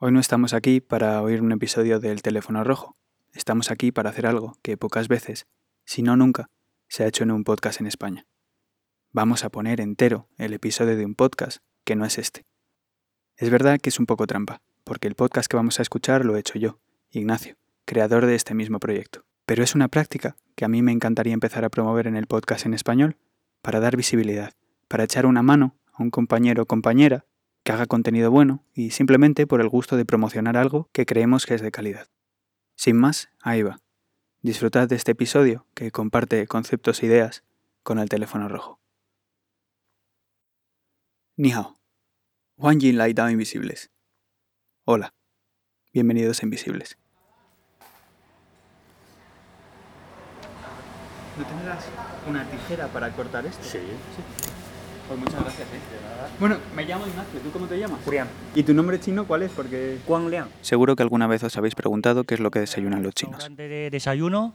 [0.00, 2.96] Hoy no estamos aquí para oír un episodio del teléfono rojo.
[3.32, 5.48] Estamos aquí para hacer algo que pocas veces,
[5.84, 6.50] si no nunca,
[6.86, 8.24] se ha hecho en un podcast en España.
[9.10, 12.44] Vamos a poner entero el episodio de un podcast que no es este.
[13.36, 16.36] Es verdad que es un poco trampa, porque el podcast que vamos a escuchar lo
[16.36, 16.78] he hecho yo,
[17.10, 19.24] Ignacio, creador de este mismo proyecto.
[19.46, 22.66] Pero es una práctica que a mí me encantaría empezar a promover en el podcast
[22.66, 23.16] en español
[23.62, 24.52] para dar visibilidad,
[24.86, 27.24] para echar una mano a un compañero o compañera
[27.68, 31.52] que haga contenido bueno y simplemente por el gusto de promocionar algo que creemos que
[31.52, 32.08] es de calidad.
[32.76, 33.82] Sin más, ahí va.
[34.40, 37.44] Disfrutad de este episodio que comparte conceptos e ideas
[37.82, 38.80] con el teléfono rojo.
[41.36, 41.78] Ni hao.
[42.56, 43.90] Juan Jin Lai Dao Invisibles.
[44.86, 45.12] Hola.
[45.92, 46.96] Bienvenidos a Invisibles.
[51.36, 51.84] ¿No tendrás
[52.26, 53.62] una tijera para cortar esto?
[53.62, 54.56] Sí.
[55.08, 55.80] Pues muchas gracias, ¿eh?
[56.38, 57.40] Bueno, me llamo Ignacio.
[57.40, 58.00] ¿Tú cómo te llamas?
[58.04, 58.28] Julián.
[58.54, 59.50] ¿Y tu nombre chino cuál es?
[59.50, 59.98] Porque...
[60.06, 60.48] Juan Liang.
[60.60, 63.48] Seguro que alguna vez os habéis preguntado qué es lo que desayunan los chinos.
[63.56, 64.52] De desayuno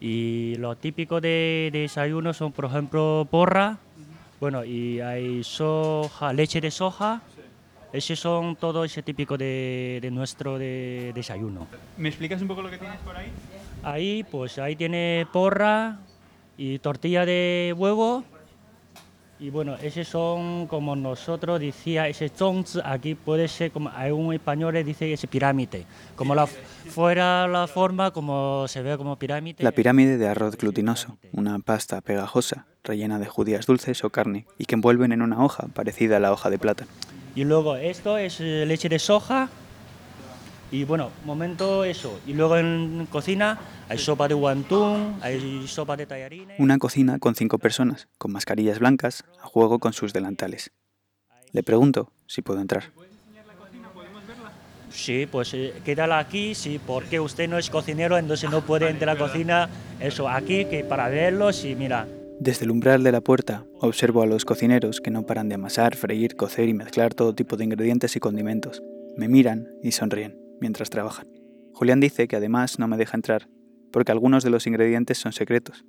[0.00, 3.78] y lo típico de desayuno son, por ejemplo, porra.
[4.40, 7.20] Bueno, y hay soja, leche de soja.
[7.92, 11.66] Ese son todo ese típico de, de nuestro de desayuno.
[11.98, 13.26] ¿Me explicas un poco lo que tienes por ahí?
[13.82, 15.98] Ahí, pues ahí tiene porra
[16.56, 18.22] y tortilla de huevo.
[19.40, 24.34] Y bueno, ese son como nosotros decía, ese zongzi aquí puede ser como hay un
[24.34, 25.86] español que dice ese pirámide.
[26.14, 29.64] Como la fuera la forma como se ve como pirámide.
[29.64, 34.66] La pirámide de arroz glutinoso, una pasta pegajosa, rellena de judías dulces o carne, y
[34.66, 36.90] que envuelven en una hoja parecida a la hoja de plátano.
[37.34, 39.48] Y luego esto es eh, leche de soja.
[40.72, 42.20] Y bueno, momento eso.
[42.26, 46.60] Y luego en cocina hay sopa de guantún, hay sopa de tallarines.
[46.60, 50.70] Una cocina con cinco personas, con mascarillas blancas, a juego con sus delantales.
[51.52, 52.84] Le pregunto si puedo entrar.
[54.92, 59.10] Sí, pues eh, quédala aquí, sí, porque usted no es cocinero, entonces no puede entrar
[59.10, 59.68] a la cocina.
[60.00, 62.06] Eso, aquí, que para verlo, sí, mira.
[62.40, 65.94] Desde el umbral de la puerta observo a los cocineros que no paran de amasar,
[65.94, 68.82] freír, cocer y mezclar todo tipo de ingredientes y condimentos.
[69.16, 71.26] Me miran y sonríen mientras trabajan.
[71.74, 73.48] Julián dice que además no me deja entrar
[73.92, 75.84] porque algunos de los ingredientes son secretos.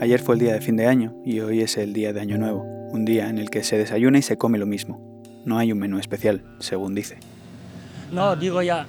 [0.00, 2.38] Ayer fue el día de fin de año y hoy es el día de Año
[2.38, 2.62] Nuevo,
[2.92, 5.22] un día en el que se desayuna y se come lo mismo.
[5.44, 7.18] No hay un menú especial, según dice.
[8.12, 8.86] No, digo ya,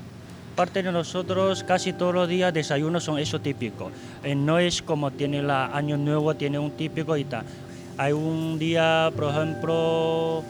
[0.56, 3.92] parte de nosotros casi todos los días desayunos son eso típico.
[4.24, 7.44] Eh, no es como tiene la Año Nuevo, tiene un típico y tal.
[8.00, 10.42] Hay un día, por ejemplo,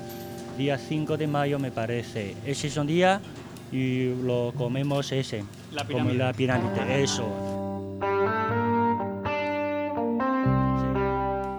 [0.56, 2.36] día 5 de mayo me parece.
[2.46, 3.22] Ese es un día
[3.72, 5.44] y lo comemos ese.
[5.72, 7.26] La Como la pirámide, eso.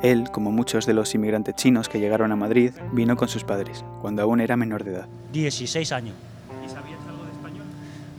[0.05, 3.84] Él, como muchos de los inmigrantes chinos que llegaron a Madrid, vino con sus padres,
[4.00, 5.09] cuando aún era menor de edad.
[5.33, 6.15] 16 años.
[6.65, 7.65] ¿Y sabías algo de español?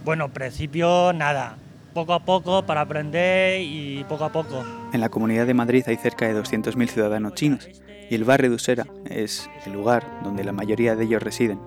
[0.04, 1.56] Bueno, al principio nada.
[1.94, 4.64] Poco a poco para aprender y poco a poco.
[4.94, 7.68] En la Comunidad de Madrid hay cerca de 200.000 ciudadanos chinos
[8.10, 11.60] y el barrio de Usera es el lugar donde la mayoría de ellos residen.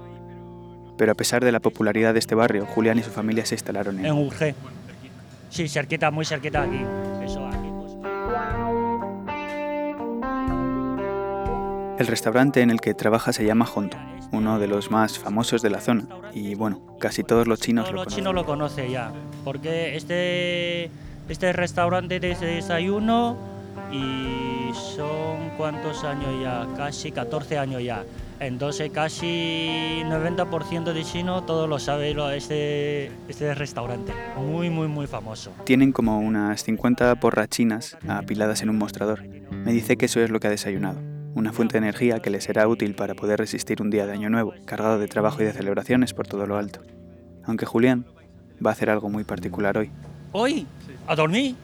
[0.96, 3.98] Pero a pesar de la popularidad de este barrio, Julián y su familia se instalaron
[3.98, 4.54] en En Urge.
[5.50, 6.80] Sí, cerquita, muy cerquita aquí.
[7.22, 7.68] Eso aquí.
[7.78, 7.92] Pues.
[11.98, 13.96] El restaurante en el que trabaja se llama Honto,
[14.34, 17.92] uno de los más famosos de la zona, y bueno, casi todos los chinos Todos
[17.92, 18.18] lo los conocen.
[18.24, 19.12] chinos lo conocen ya,
[19.44, 20.90] porque este,
[21.28, 23.36] este restaurante de desayuno
[23.92, 28.04] y son cuántos años ya, casi 14 años ya.
[28.40, 34.12] Entonces casi 90% de chinos todos lo saben lo- este, este restaurante.
[34.36, 35.52] Muy, muy, muy famoso.
[35.64, 39.22] Tienen como unas 50 porras chinas apiladas en un mostrador.
[39.52, 41.00] Me dice que eso es lo que ha desayunado,
[41.34, 44.30] una fuente de energía que le será útil para poder resistir un día de Año
[44.30, 46.80] Nuevo, cargado de trabajo y de celebraciones por todo lo alto.
[47.44, 48.06] Aunque Julián
[48.64, 49.90] va a hacer algo muy particular hoy.
[50.32, 50.66] Hoy,
[51.06, 51.56] a dormir.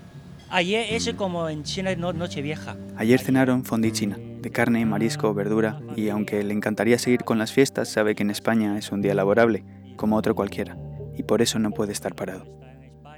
[0.50, 2.76] Ayer ese como en China no, Nochevieja.
[2.96, 7.52] Ayer cenaron fondue china, de carne, marisco, verdura, y aunque le encantaría seguir con las
[7.52, 9.64] fiestas, sabe que en España es un día laborable,
[9.94, 10.76] como otro cualquiera,
[11.16, 12.46] y por eso no puede estar parado.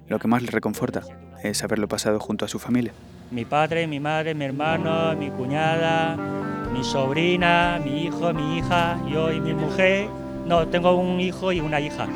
[0.09, 1.03] Lo que más le reconforta
[1.43, 2.93] es haberlo pasado junto a su familia.
[3.33, 6.19] Mi padre, mi madre, mi hermano, mi cuñada,
[6.71, 10.07] mi sobrina, mi hijo, mi hija, yo y mi mujer.
[10.47, 12.07] No, tengo un hijo y una hija.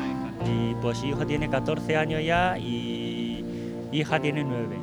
[0.45, 3.43] Y pues hijo tiene 14 años ya y
[3.91, 4.77] hija tiene 9.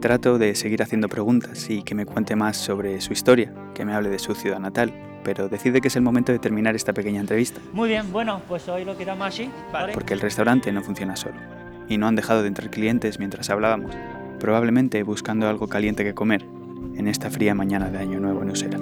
[0.00, 3.94] Trato de seguir haciendo preguntas y que me cuente más sobre su historia, que me
[3.94, 4.92] hable de su ciudad natal,
[5.22, 8.68] pero decide que es el momento de terminar esta pequeña entrevista, Muy bien, bueno, pues
[8.68, 9.48] hoy lo quedamos así.
[9.72, 9.92] ¿vale?
[9.92, 11.36] porque el restaurante no funciona solo,
[11.88, 13.92] y no han dejado de entrar clientes mientras hablábamos,
[14.38, 16.44] probablemente buscando algo caliente que comer
[16.96, 18.78] en esta fría mañana de Año Nuevo en Usera.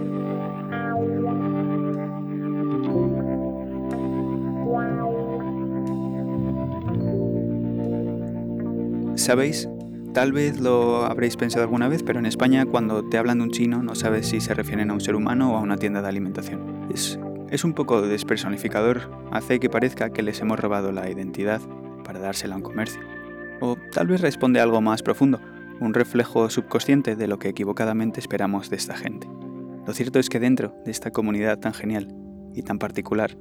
[9.16, 9.68] ¿Sabéis?
[10.14, 13.50] Tal vez lo habréis pensado alguna vez, pero en España cuando te hablan de un
[13.50, 16.08] chino no sabes si se refieren a un ser humano o a una tienda de
[16.08, 16.86] alimentación.
[16.94, 17.18] Es,
[17.50, 21.60] es un poco despersonificador, hace que parezca que les hemos robado la identidad
[22.04, 23.15] para dársela a un comercio.
[23.60, 25.40] O tal vez responde a algo más profundo,
[25.80, 29.28] un reflejo subconsciente de lo que equivocadamente esperamos de esta gente.
[29.86, 32.14] Lo cierto es que dentro de esta comunidad tan genial
[32.54, 33.36] y tan particular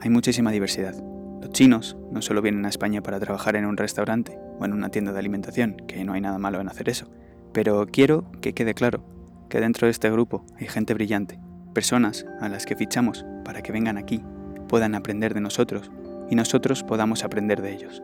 [0.00, 0.94] hay muchísima diversidad.
[1.40, 4.88] Los chinos no solo vienen a España para trabajar en un restaurante o en una
[4.88, 7.08] tienda de alimentación, que no hay nada malo en hacer eso,
[7.52, 9.04] pero quiero que quede claro
[9.48, 11.38] que dentro de este grupo hay gente brillante,
[11.74, 14.22] personas a las que fichamos para que vengan aquí,
[14.68, 15.90] puedan aprender de nosotros
[16.28, 18.02] y nosotros podamos aprender de ellos.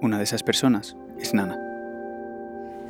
[0.00, 1.58] Una de esas personas es Nana.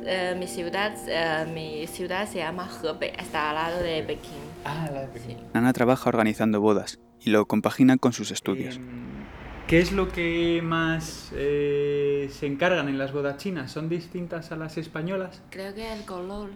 [0.07, 4.33] Eh, mi, ciudad, eh, mi ciudad se llama Hebei, está al lado de Pekín.
[4.63, 5.37] Ah, la de Pekín.
[5.53, 8.75] Nana trabaja organizando bodas y lo compagina con sus estudios.
[8.75, 9.25] Em,
[9.67, 13.71] ¿Qué es lo que más eh, se encargan en las bodas chinas?
[13.71, 15.41] ¿Son distintas a las españolas?
[15.49, 16.51] Creo que el color.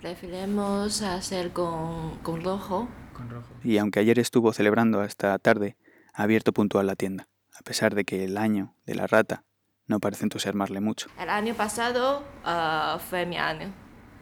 [0.00, 2.88] Preferimos hacer con, con rojo.
[3.12, 3.54] Con rojo.
[3.64, 5.76] Y aunque ayer estuvo celebrando hasta tarde,
[6.12, 7.26] ha abierto puntual la tienda,
[7.58, 9.44] a pesar de que el año de la rata
[9.86, 11.08] no parece entusiasmarle mucho.
[11.20, 13.72] El año pasado uh, fue mi año.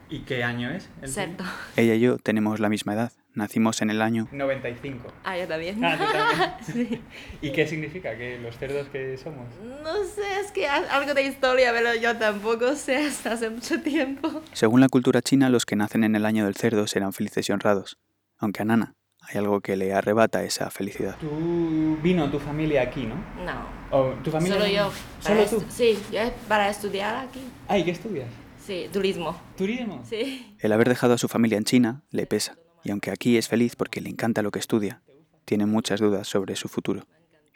[0.08, 0.90] ¿Y qué año es?
[1.04, 1.44] Cierto.
[1.76, 3.12] Ella y yo tenemos la misma edad.
[3.34, 5.10] Nacimos en el año 95.
[5.24, 5.82] Ah, yo también.
[5.82, 6.90] Ah, ¿tú también?
[6.90, 7.00] sí.
[7.40, 8.14] ¿Y qué significa?
[8.14, 9.46] ¿Que los cerdos que somos?
[9.82, 14.42] No sé, es que algo de historia, pero yo tampoco sé hasta hace mucho tiempo.
[14.52, 17.52] Según la cultura china, los que nacen en el año del cerdo serán felices y
[17.52, 17.98] honrados.
[18.36, 21.16] Aunque a Nana hay algo que le arrebata esa felicidad.
[21.18, 23.14] Tú vino tu familia aquí, ¿no?
[23.46, 23.81] No.
[24.24, 24.58] ¿Tu familia?
[24.58, 24.90] Solo yo.
[25.20, 25.64] ¿Solo tú?
[25.68, 27.40] Sí, yo para estudiar aquí.
[27.68, 28.28] Ah, ¿y qué estudias?
[28.64, 29.36] Sí, turismo.
[29.56, 30.02] ¿Turismo?
[30.08, 30.54] Sí.
[30.60, 33.76] El haber dejado a su familia en China le pesa, y aunque aquí es feliz
[33.76, 35.02] porque le encanta lo que estudia,
[35.44, 37.06] tiene muchas dudas sobre su futuro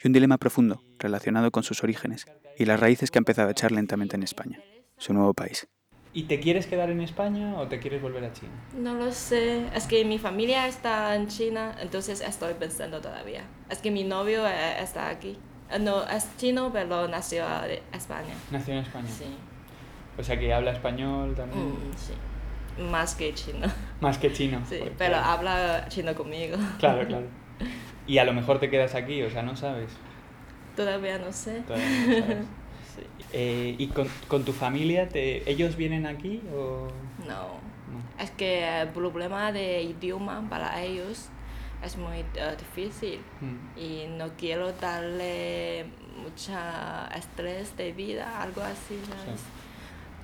[0.03, 2.25] y un dilema profundo relacionado con sus orígenes
[2.57, 4.61] y las raíces que ha empezado a echar lentamente en España,
[4.97, 5.67] su nuevo país.
[6.13, 8.51] ¿Y te quieres quedar en España o te quieres volver a China?
[8.75, 9.67] No lo sé.
[9.75, 13.43] Es que mi familia está en China, entonces estoy pensando todavía.
[13.69, 15.37] Es que mi novio eh, está aquí.
[15.71, 18.33] Eh, no, es chino, pero nació en España.
[18.51, 19.07] ¿Nació en España?
[19.07, 19.25] Sí.
[20.17, 21.69] O sea que habla español también.
[21.69, 22.13] Mm, sí.
[22.81, 23.67] Más que chino.
[24.01, 24.61] Más que chino.
[24.67, 26.57] Sí, pero habla chino conmigo.
[26.79, 27.25] Claro, claro.
[28.05, 29.91] Y a lo mejor te quedas aquí, o sea, no sabes.
[30.75, 31.61] Todavía no sé.
[31.61, 32.45] Todavía no sabes.
[33.33, 36.87] Eh, ¿Y con, con, tu familia, te, ellos vienen aquí o...?
[37.27, 37.59] No.
[38.19, 41.29] Es que el problema de idioma para ellos
[41.83, 43.79] es muy uh, difícil mm.
[43.79, 45.85] y no quiero darle
[46.21, 48.99] mucha estrés de vida, algo así.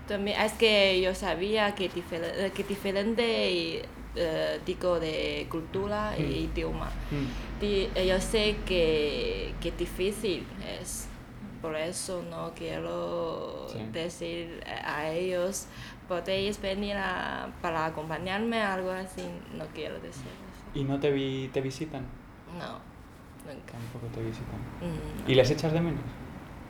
[0.08, 3.84] También es que yo sabía que, difer que diferente
[4.16, 6.22] uh, digo de cultura mm.
[6.22, 6.92] e idioma.
[7.12, 8.08] Mm.
[8.08, 10.46] yo sé que, que difícil
[10.82, 11.08] es
[11.64, 15.68] por eso no quiero decir a ellos,
[16.10, 16.98] podéis venir
[17.62, 19.24] para acompañarme, algo así,
[19.58, 20.43] no quiero decir.
[20.74, 22.04] ¿Y no te, vi, te visitan?
[22.58, 22.80] No,
[23.52, 23.74] nunca.
[23.74, 24.60] Tampoco te visitan.
[24.82, 26.02] Mm, ¿Y les echas de menos?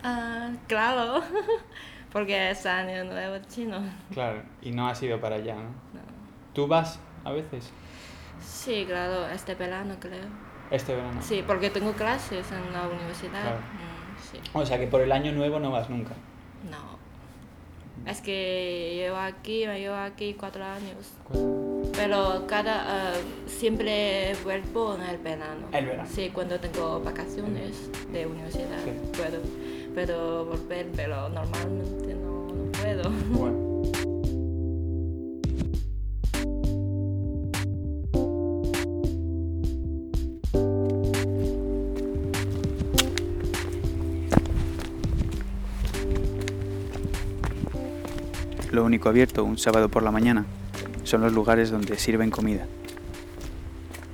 [0.03, 1.21] Ah, claro,
[2.11, 3.81] porque es año nuevo chino.
[4.11, 5.61] Claro, y no has ido para allá, ¿no?
[5.61, 6.01] No.
[6.53, 7.71] ¿Tú vas a veces?
[8.41, 10.25] Sí, claro, este verano creo.
[10.69, 11.21] ¿Este verano?
[11.21, 13.55] Sí, porque tengo clases en la universidad.
[13.55, 14.57] Mm.
[14.57, 16.13] O sea que por el año nuevo no vas nunca.
[16.69, 16.97] No.
[18.05, 21.11] Es que llevo aquí, me llevo aquí cuatro años.
[21.95, 25.67] Pero cada uh, siempre vuelvo en el verano.
[25.71, 26.09] El verano.
[26.11, 28.79] Sí, cuando tengo vacaciones de universidad
[29.15, 29.39] puedo,
[29.93, 33.09] puedo volver, pero normalmente no, no puedo.
[33.29, 33.62] Bueno.
[48.73, 50.47] Lo único abierto un sábado por la mañana
[51.03, 52.65] son los lugares donde sirven comida.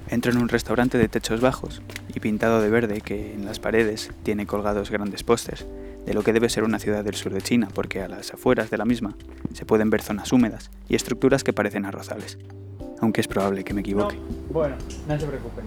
[0.10, 1.82] Entro en un restaurante de techos bajos
[2.14, 5.66] y pintado de verde que en las paredes tiene colgados grandes pósters
[6.06, 8.70] de lo que debe ser una ciudad del sur de China, porque a las afueras
[8.70, 9.16] de la misma
[9.54, 12.38] se pueden ver zonas húmedas y estructuras que parecen arrozales.
[13.00, 14.18] Aunque es probable que me equivoque.
[14.50, 14.76] bueno,
[15.08, 15.62] no se preocupe.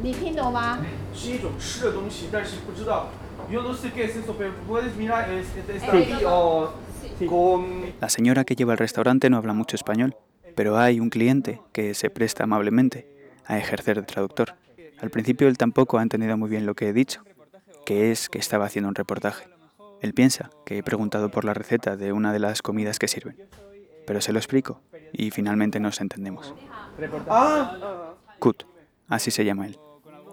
[8.01, 10.17] La señora que lleva el restaurante no habla mucho español,
[10.55, 13.07] pero hay un cliente que se presta amablemente
[13.47, 14.55] a ejercer de traductor.
[15.01, 17.23] Al principio él tampoco ha entendido muy bien lo que he dicho,
[17.85, 19.49] que es que estaba haciendo un reportaje.
[20.01, 23.37] Él piensa que he preguntado por la receta de una de las comidas que sirven,
[24.07, 24.81] pero se lo explico
[25.13, 26.55] y finalmente nos entendemos.
[28.39, 28.65] Kut,
[29.09, 29.79] así se llama él.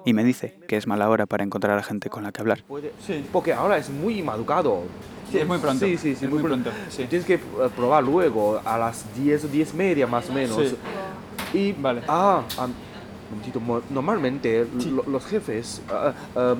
[0.05, 2.63] Y me dice que es mala hora para encontrar a gente con la que hablar.
[3.05, 3.25] Sí.
[3.31, 4.83] Porque ahora es muy madrugado.
[5.31, 5.85] Sí, es muy pronto.
[5.85, 6.71] Sí, sí, sí, Es muy, pronto.
[6.71, 7.05] pronto, sí.
[7.05, 7.39] Tienes que eh,
[7.75, 10.57] probar luego a las 10 o 10 media más o menos.
[10.57, 11.57] Sí.
[11.57, 12.01] Y, Vale.
[12.07, 12.73] ah, un
[13.29, 16.55] momentito, mo- normalmente lo- los jefes, ah, ah,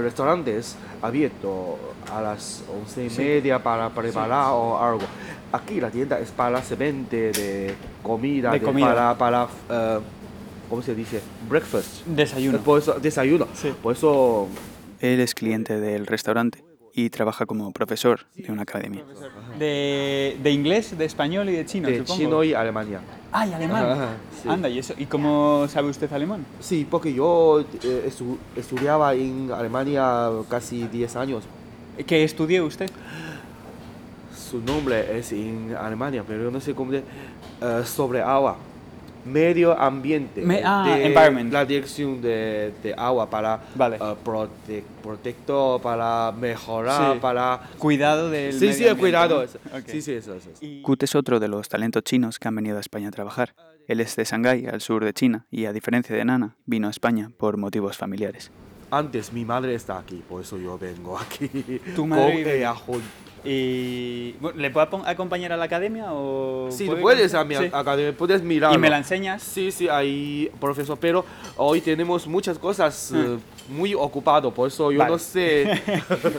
[0.00, 1.76] restaurantes abiertos
[2.12, 5.02] a las 11 y media para preparar o algo.
[5.52, 9.16] Aquí la tienda es para se vende de comida, De comida.
[9.16, 10.00] para, para
[10.68, 11.20] ¿cómo se dice?
[11.48, 12.04] Breakfast.
[12.06, 12.58] Desayuno.
[12.60, 13.46] Por eso, desayuno.
[13.54, 13.72] Sí.
[13.82, 14.48] Por eso
[15.00, 16.62] Él es cliente del restaurante
[16.96, 19.02] y trabaja como profesor de una academia.
[19.58, 22.18] De, de inglés, de español y de chino, de supongo.
[22.20, 23.00] chino y Alemania.
[23.32, 23.84] Ah, y alemán.
[23.84, 24.08] Ajá,
[24.42, 24.48] sí.
[24.48, 24.94] Anda, ¿y eso?
[24.96, 26.46] ¿Y cómo sabe usted alemán?
[26.60, 31.42] Sí, porque yo eh, estu- estudiaba en Alemania casi 10 años.
[32.06, 32.88] ¿Qué estudió usted?
[34.50, 38.56] Su nombre es en Alemania, pero yo no sé cómo de, eh, sobre agua.
[39.24, 40.42] Medio ambiente.
[40.42, 41.52] Me- ah, de environment.
[41.52, 43.96] La dirección de, de agua para Vale.
[43.96, 47.18] eh, prote- protector, para mejorar, Sí.
[47.20, 47.60] para...
[47.78, 49.36] Cuidado del Sí, medio sí, ambiente, cuidado.
[49.36, 49.42] ¿no?
[49.42, 49.58] eso.
[49.74, 49.84] Ok.
[49.86, 50.50] Sí, sí, eso, eso.
[50.50, 50.60] eso.
[50.82, 53.54] Kut es otro de los talentos chinos que han venido a España a trabajar.
[53.86, 56.90] Él es de Shanghái, al sur de China, y a diferencia de Nana, vino a
[56.90, 58.50] España por motivos familiares
[58.98, 61.48] antes mi madre está aquí, por eso yo vengo aquí.
[61.94, 62.64] Tu madre.
[62.86, 63.02] Con
[63.44, 66.06] y bueno, ¿le puedo acompañar a la academia?
[66.12, 67.38] O sí, puede puedes ir?
[67.38, 67.70] a mi sí.
[67.70, 68.74] academia, puedes mirar.
[68.74, 69.42] ¿Y me la enseñas?
[69.42, 71.24] Sí, sí, ahí, profesor, pero
[71.56, 73.18] hoy tenemos muchas cosas ah.
[73.18, 75.10] Eh, muy ocupado, por eso yo vale.
[75.10, 75.82] no sé.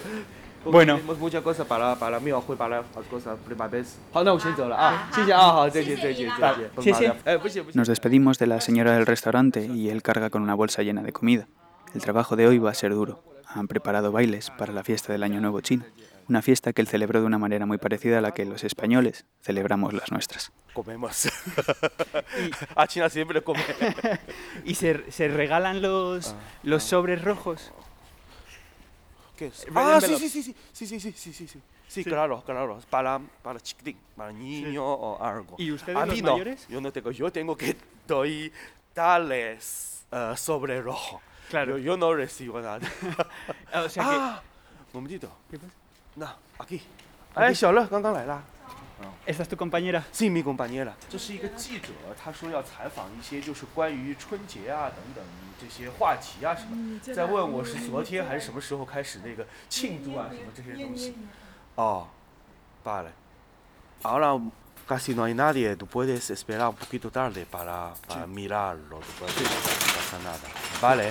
[0.66, 0.96] bueno.
[0.96, 4.00] Tenemos muchas cosas para, para mí, hoy para las cosas primaveras.
[7.76, 11.12] Nos despedimos de la señora del restaurante y él carga con una bolsa llena de
[11.12, 11.48] comida.
[11.96, 13.24] El trabajo de hoy va a ser duro.
[13.48, 15.86] Han preparado bailes para la fiesta del Año Nuevo chino,
[16.28, 19.26] una fiesta que él celebró de una manera muy parecida a la que los españoles
[19.42, 20.52] celebramos las nuestras.
[20.74, 21.30] Comemos.
[22.76, 23.64] a China siempre come.
[24.66, 26.36] ¿Y se, se regalan los, Ah.
[26.64, 27.72] los sobres rojos?
[29.38, 29.66] ¿Qué es?
[29.74, 31.62] Ah, sí, sí, sí, sí, sí, sí, sí, sí, sí, sí.
[31.88, 35.56] Sí, claro, claro, para, para chiquitín, para niño o algo.
[35.60, 36.68] ¿Y ustedes, A los mí no, mayores?
[36.68, 38.52] yo no tengo, yo tengo que doy
[38.94, 41.22] darles eh, sobre rojo.
[41.52, 42.82] youknowreseeyouwanna
[43.72, 43.88] 呃
[44.92, 45.28] 我们记得
[46.16, 46.26] 那
[46.58, 46.80] 阿 k
[47.34, 48.26] 哎小乐刚刚来
[51.10, 51.90] 这是一个记者
[52.22, 55.24] 他说要采访一些就是关于春节啊等等
[55.60, 57.00] 这些话题啊什么。
[57.00, 61.16] 在问我是昨天还是什么时候开始那个庆祝啊什么这些东西。
[61.76, 62.08] 哦
[62.84, 63.12] 罢了。
[64.02, 64.40] 好了
[64.88, 69.36] casi no hay nadie, tú puedes esperar un poquito tarde para, para mirarlo, tú puedes,
[69.42, 69.48] no
[69.96, 70.40] pasa nada.
[70.82, 71.04] Vale,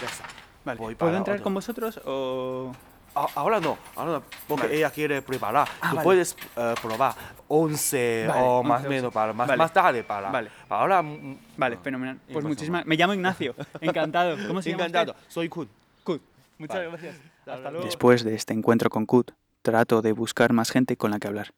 [0.00, 0.24] ya está.
[0.64, 0.78] Vale.
[0.78, 1.44] Voy ¿Puedo entrar otro.
[1.44, 2.72] con vosotros o...?
[3.14, 4.76] A- Ahora no, ahora no, porque Vale.
[4.78, 5.66] ella quiere preparar.
[5.80, 6.04] Ah, Tú vale.
[6.04, 7.14] puedes eh, probar
[7.48, 8.88] 11 Vale, o 11, más o 11.
[8.88, 9.58] menos, para, más, Vale.
[9.58, 10.30] más tarde para.
[10.30, 10.50] Vale.
[10.68, 11.02] para ahora.
[11.02, 11.82] mm, Vale, no.
[11.82, 12.20] fenomenal.
[12.32, 12.86] Pues muchísimas...
[12.86, 13.56] Me llamo Ignacio.
[13.80, 14.36] Encantado.
[14.46, 15.24] ¿Cómo se llama Encantado, usted?
[15.28, 15.68] soy Kun.
[16.04, 16.22] Kut.
[16.58, 16.88] Muchas Vale.
[16.90, 17.16] gracias.
[17.46, 17.84] Hasta luego.
[17.86, 19.32] Después de este encuentro con Kut,
[19.62, 21.50] trato de buscar más gente con la que hablar.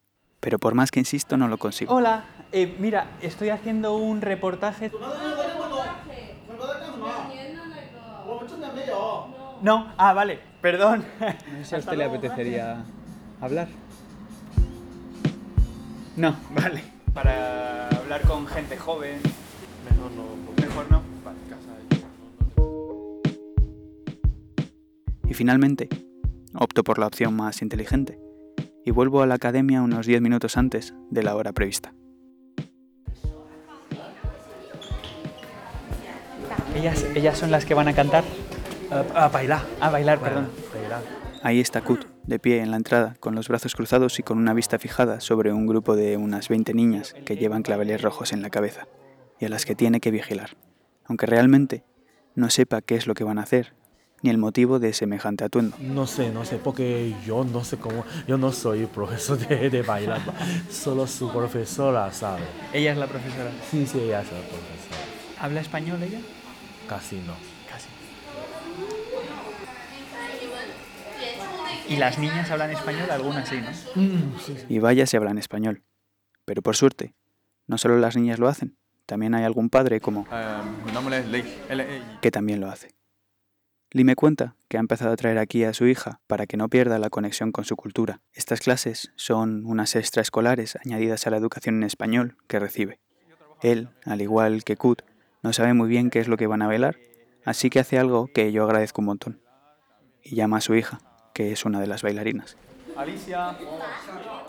[0.42, 1.94] Pero por más que insisto, no lo consigo.
[1.94, 4.90] Hola, eh, mira, estoy haciendo un reportaje.
[9.62, 11.04] No, ah, vale, perdón.
[11.20, 12.84] No sé si a usted le apetecería
[13.40, 13.68] hablar.
[16.16, 16.82] No, vale.
[17.14, 19.20] Para hablar con gente joven.
[19.88, 20.24] Mejor no.
[20.60, 21.02] Mejor no.
[21.24, 21.38] Vale.
[25.24, 25.88] Y finalmente,
[26.52, 28.21] opto por la opción más inteligente
[28.84, 31.94] y vuelvo a la academia unos 10 minutos antes de la hora prevista.
[36.74, 38.24] Ellas, ellas son las que van a cantar.
[39.14, 39.62] A bailar.
[39.80, 40.48] A bailar, perdón.
[40.72, 41.02] Bailar.
[41.42, 44.54] Ahí está Kut, de pie en la entrada, con los brazos cruzados y con una
[44.54, 48.50] vista fijada sobre un grupo de unas 20 niñas que llevan claveles rojos en la
[48.50, 48.86] cabeza
[49.40, 50.56] y a las que tiene que vigilar,
[51.04, 51.84] aunque realmente
[52.34, 53.74] no sepa qué es lo que van a hacer
[54.22, 55.76] ni el motivo de semejante atuendo.
[55.80, 59.82] No sé, no sé, porque yo no sé cómo, yo no soy profesor de, de
[59.82, 60.20] bailar,
[60.70, 62.42] solo su profesora sabe.
[62.72, 63.50] Ella es la profesora.
[63.70, 65.40] Sí, sí, ella es la profesora.
[65.40, 66.20] ¿Habla español ella?
[66.88, 67.34] Casi no.
[67.68, 67.88] Casi.
[71.88, 73.10] ¿Y las niñas hablan español?
[73.10, 74.02] Algunas sí, ¿no?
[74.68, 75.82] Y vaya si hablan español.
[76.44, 77.14] Pero por suerte,
[77.66, 78.76] no solo las niñas lo hacen,
[79.06, 80.26] también hay algún padre como
[80.86, 81.44] mi nombre es Lei.
[82.20, 82.94] que también lo hace.
[83.94, 86.70] Lee me cuenta que ha empezado a traer aquí a su hija para que no
[86.70, 88.22] pierda la conexión con su cultura.
[88.32, 93.00] Estas clases son unas extraescolares añadidas a la educación en español que recibe.
[93.60, 95.02] Él, al igual que Kut,
[95.42, 96.96] no sabe muy bien qué es lo que van a bailar,
[97.44, 99.40] así que hace algo que yo agradezco un montón.
[100.22, 101.00] Y llama a su hija,
[101.34, 102.56] que es una de las bailarinas.
[102.96, 103.56] Alicia.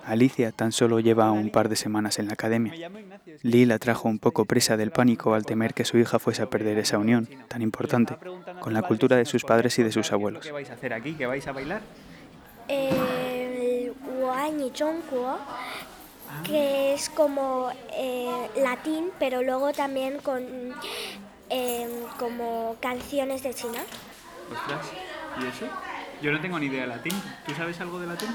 [0.06, 2.74] Alicia tan solo lleva un par de semanas en la academia.
[3.42, 6.50] Lee la trajo un poco presa del pánico al temer que su hija fuese a
[6.50, 8.18] perder esa unión tan importante
[8.60, 10.46] con la cultura de sus padres y de sus abuelos.
[10.46, 11.14] ¿Qué vais a hacer aquí?
[11.14, 11.82] ¿Qué vais a bailar?
[12.68, 15.38] El Guanyi Zhongguo,
[16.44, 20.44] que es como eh, latín, pero luego también con
[21.50, 23.80] eh, como canciones de China.
[24.52, 24.88] Ostras,
[25.42, 25.68] ¿y eso?
[26.24, 27.13] Yo no tengo ni idea de latín.
[27.46, 28.30] ¿Tú sabes algo de latín?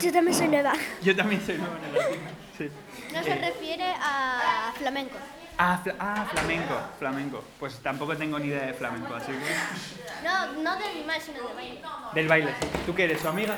[0.00, 0.72] Yo también soy nueva.
[1.02, 2.20] Yo también soy nuevo en el latín.
[2.56, 2.70] Sí.
[3.12, 5.16] No se refiere a flamenco.
[5.58, 7.44] Ah, fla- ah, flamenco, flamenco.
[7.60, 10.24] Pues tampoco tengo ni idea de flamenco, así que...
[10.26, 11.82] No, no de animal, sino de baile.
[12.14, 12.66] Del baile, sí.
[12.86, 13.54] ¿Tú qué eres, su amiga?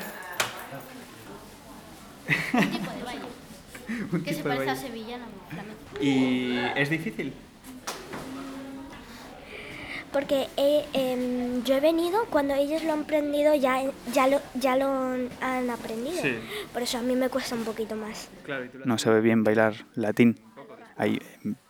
[2.53, 3.25] Un tipo de baile.
[4.11, 5.79] Un Que se parece a sevillano flamenco.
[6.01, 7.33] ¿Y es difícil?
[10.11, 14.75] Porque he- em, yo he venido cuando ellos lo han aprendido, ya, ya, lo, ya
[14.75, 14.87] lo
[15.41, 16.21] han aprendido.
[16.21, 16.35] Sí.
[16.73, 18.27] Por eso a mí me cuesta un poquito más.
[18.85, 20.39] No sabe bien bailar latín.
[20.97, 21.19] Ay,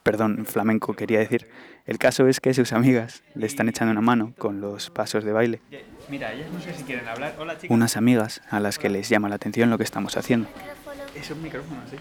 [0.04, 1.48] perdón, flamenco quería decir.
[1.86, 5.32] El caso es que sus amigas le están echando una mano con los pasos de
[5.34, 5.62] baile.
[6.08, 7.36] Mira, ellas no sé si quieren hablar.
[7.40, 7.70] Hola, chicas.
[7.76, 10.48] Unas amigas a las que les llama la atención lo que estamos haciendo.
[11.16, 11.98] Es un micrófono, sí.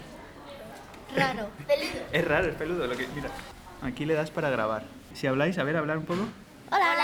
[1.15, 1.49] Raro.
[1.67, 2.05] Peludo.
[2.11, 3.07] Es raro, es peludo lo que...
[3.15, 3.29] Mira,
[3.81, 4.83] aquí le das para grabar.
[5.19, 6.21] Si habláis, a ver, hablar un poco.
[6.71, 6.95] Hola.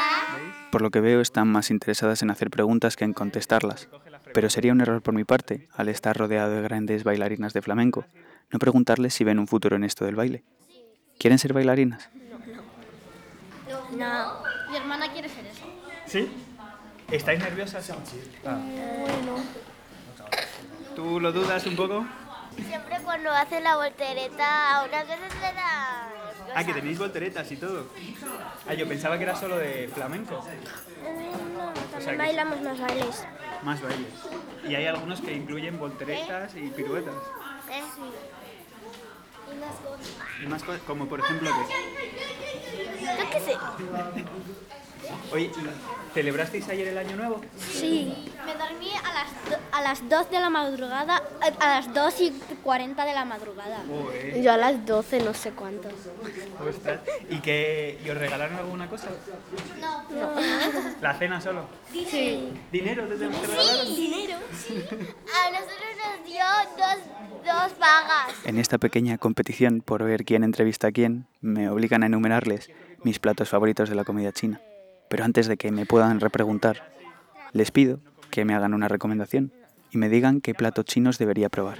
[0.71, 3.89] Por lo que veo están más interesadas en hacer preguntas que en contestarlas.
[4.33, 8.05] Pero sería un error por mi parte, al estar rodeado de grandes bailarinas de flamenco,
[8.51, 10.45] no preguntarles si ven un futuro en esto del baile.
[11.19, 12.09] ¿Quieren ser bailarinas?
[13.97, 14.43] No.
[14.69, 15.65] Mi hermana quiere ser eso.
[16.05, 16.31] ¿Sí?
[17.11, 17.91] ¿Estáis nerviosas?
[18.45, 18.57] Ah.
[20.95, 22.05] ¿Tú lo dudas un poco?
[22.65, 26.24] Siempre cuando hace la voltereta, unas veces le da...
[26.55, 27.85] Ah, que tenéis volteretas y todo.
[28.67, 30.39] Ah, yo pensaba que era solo de flamenco.
[31.91, 33.25] también que- bailamos más bailes.
[33.63, 34.13] Más bailes.
[34.67, 37.13] Y hay algunos que incluyen volteretas y piruetas.
[40.41, 43.05] Y más cosas, como por ejemplo que...
[43.05, 43.57] Yo qué sé.
[45.31, 45.51] Oye,
[46.13, 47.41] ¿celebrasteis ayer el año nuevo?
[47.59, 48.31] Sí.
[48.45, 52.21] Me dormí a las, do- a las 2 de la madrugada, a, a las 2
[52.21, 52.31] y
[52.63, 53.83] 40 de la madrugada.
[54.41, 55.89] Yo a las 12 no sé cuánto.
[56.67, 56.99] ostras.
[57.29, 59.07] ¿Y, que, ¿Y os regalaron alguna cosa?
[59.79, 60.05] No.
[61.01, 61.65] ¿La cena solo?
[61.91, 62.49] Sí.
[62.71, 63.95] ¿Dinero te, te regalaron?
[63.95, 64.35] ¿Dinero?
[64.35, 66.43] A nosotros nos dio
[66.77, 68.33] dos, dos pagas.
[68.45, 72.69] En esta pequeña competición por ver quién entrevista a quién, me obligan a enumerarles
[73.03, 74.61] mis platos favoritos de la comida china.
[75.09, 76.91] Pero antes de que me puedan repreguntar,
[77.53, 77.99] les pido
[78.31, 79.51] que me hagan una recomendación
[79.91, 81.79] y me digan qué platos chinos debería probar.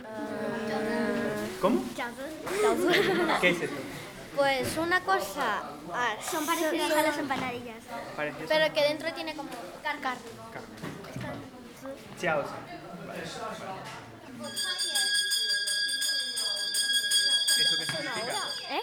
[1.62, 1.84] ¿Cómo?
[3.42, 3.76] ¿Qué es esto?
[4.36, 5.64] Pues una cosa.
[5.94, 7.84] ah, son parecidas a las empanadillas.
[8.16, 9.50] Parece Pero que dentro tiene como
[9.82, 10.18] carcar.
[12.22, 12.44] Chao.
[17.60, 18.34] ¿Eso qué significa?
[18.72, 18.82] ¿Eh?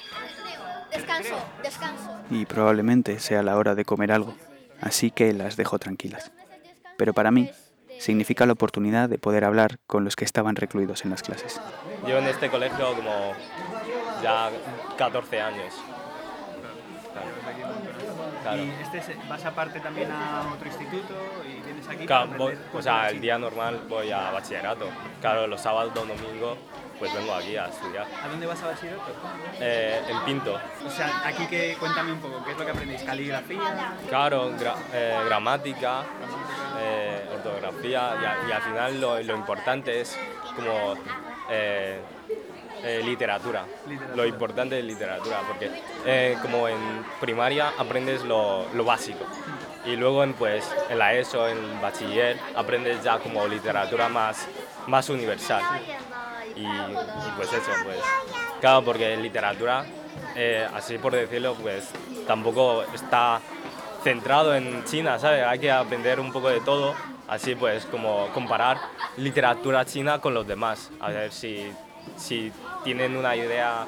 [0.97, 2.21] Descanso, descanso.
[2.31, 4.35] Y probablemente sea la hora de comer algo,
[4.81, 6.33] así que las dejo tranquilas.
[6.97, 7.51] Pero para mí
[7.99, 11.61] significa la oportunidad de poder hablar con los que estaban recluidos en las clases.
[12.07, 13.33] Llevo en este colegio como
[14.23, 14.51] ya
[14.97, 15.75] 14 años.
[18.43, 18.63] Claro.
[18.65, 21.15] ¿Y este es- vas aparte también a otro instituto
[21.47, 24.89] y vienes aquí Claro, para voy- aprender o sea, el día normal voy a bachillerato.
[25.21, 26.59] Claro, los sábados, domingos,
[26.99, 28.07] pues vengo aquí a estudiar.
[28.25, 29.03] ¿A dónde vas a bachillerato?
[29.61, 30.59] Eh, en Pinto.
[30.87, 33.03] O sea, aquí que cuéntame un poco, ¿qué es lo que aprendéis?
[33.03, 33.95] ¿Caligrafía?
[34.09, 36.03] Claro, gra- eh, gramática,
[36.81, 40.19] eh, ortografía y, a- y al final lo, lo importante es
[40.57, 40.95] como
[42.83, 43.65] eh, literatura.
[44.15, 45.71] Lo importante es literatura, porque
[46.05, 49.25] eh, como en primaria aprendes lo, lo básico
[49.85, 54.47] y luego en, pues, en la ESO, en bachiller, aprendes ya como literatura más,
[54.87, 55.63] más universal.
[56.55, 57.99] Y, y pues eso, pues
[58.61, 59.85] claro, porque en literatura,
[60.37, 61.89] eh, así por decirlo, pues
[62.27, 63.41] tampoco está
[64.05, 65.45] centrado en China, ¿sabes?
[65.45, 66.95] Hay que aprender un poco de todo,
[67.29, 68.79] así pues como comparar
[69.17, 71.73] literatura china con los demás, a ver si,
[72.17, 72.53] si
[72.85, 73.87] tienen una idea,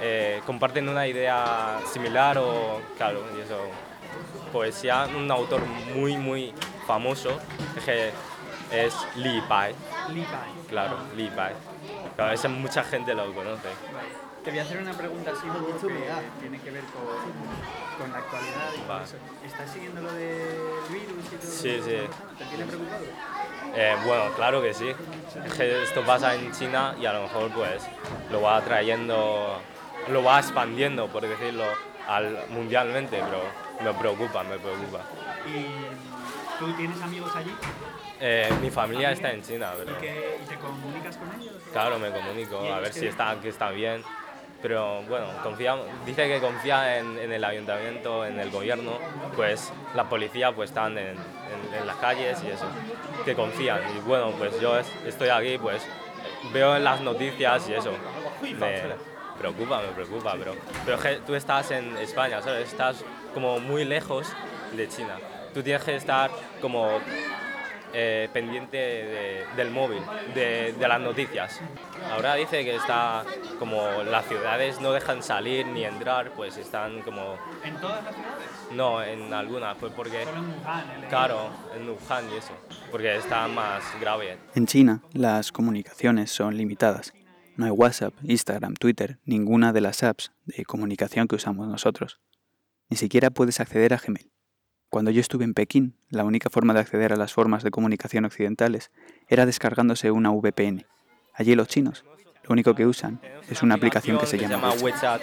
[0.00, 3.58] eh, comparten una idea similar o, claro, y eso.
[4.52, 5.60] Poesía, un autor
[5.94, 6.54] muy, muy
[6.86, 7.38] famoso,
[7.84, 8.10] que
[8.70, 9.74] es Li Pai,
[10.10, 10.50] Li Pai.
[10.68, 11.52] claro, Li Pai.
[12.14, 13.68] Claro, ese mucha gente lo conoce.
[14.44, 18.70] Te voy a hacer una pregunta así que tiene que ver con, con la actualidad
[18.76, 19.04] y Vale.
[19.04, 19.16] eso.
[19.44, 20.56] ¿Estás siguiendo lo del
[20.88, 21.96] virus y todo Sí, sí.
[22.38, 23.04] ¿Te tiene preocupado?
[23.76, 24.88] Eh, bueno, claro que sí.
[25.44, 27.82] Es que esto pasa en China y a lo mejor pues
[28.32, 29.60] lo va trayendo,
[30.10, 31.64] lo va expandiendo, por decirlo,
[32.08, 33.42] al, mundialmente, pero
[33.84, 35.00] me preocupa, me preocupa.
[35.46, 35.66] ¿Y
[36.58, 37.54] ¿Tú tienes amigos allí?
[38.18, 41.52] Eh, mi familia está en China, pero ¿Y, qué- y te comunicas con ellos?
[41.70, 43.08] claro, me comunico ¿Y a ver si dicen?
[43.10, 44.02] está, que está bien.
[44.66, 48.98] Pero bueno, confía, dice que confía en, el ayuntamiento, en el gobierno,
[49.36, 51.14] pues la policía pues están en,
[51.86, 52.66] las calles y eso,
[53.24, 53.78] que confían.
[53.96, 55.86] Y bueno, pues yo es- estoy aquí, pues
[56.52, 57.92] veo en las noticias y eso,
[58.42, 58.82] me
[59.38, 62.68] preocupa, me preocupa, pero, pero tú estás en España, ¿sabes?
[62.68, 64.32] Estás como muy lejos
[64.72, 65.14] de China.
[65.54, 66.28] Tú tienes que estar
[66.60, 66.98] como
[67.98, 70.02] eh, pendiente de- del móvil,
[70.34, 71.60] de, de las noticias.
[72.12, 73.24] Ahora dice que está
[73.58, 77.38] como las ciudades no dejan salir ni entrar, pues están como...
[77.64, 78.46] ¿En todas las ciudades?
[78.72, 80.24] No, en algunas, pues porque...
[80.24, 80.84] Solo en Wuhan.
[81.08, 82.52] Claro, en Wuhan y eso,
[82.90, 84.36] porque está más grave.
[84.54, 87.14] En China, las comunicaciones son limitadas.
[87.56, 92.20] No hay WhatsApp, Instagram, Twitter, ninguna de las apps de comunicación que usamos nosotros.
[92.90, 94.30] Ni siquiera puedes acceder a Gmail.
[94.96, 98.24] Cuando yo estuve en Pekín, la única forma de acceder a las formas de comunicación
[98.24, 98.90] occidentales
[99.28, 100.86] era descargándose una VPN.
[101.34, 102.02] Allí los chinos,
[102.44, 105.20] lo único que usan es una aplicación que se llama WeChat.
[105.20, 105.22] WeChat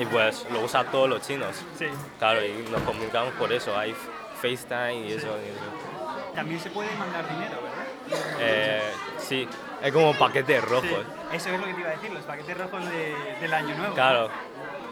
[0.00, 1.54] y pues lo usan todos los chinos.
[1.78, 1.84] Sí.
[2.18, 3.94] Claro, y nos comunicamos por eso, hay
[4.40, 5.26] FaceTime y eso.
[5.26, 6.34] y eso.
[6.34, 8.30] También se puede mandar dinero, ¿verdad?
[8.40, 8.80] Eh,
[9.18, 9.46] sí,
[9.82, 10.88] es como paquetes rojos.
[11.30, 13.76] Sí, Eso es lo que te iba a decir, los paquetes rojos de- del año
[13.76, 13.92] nuevo.
[13.94, 14.30] Claro,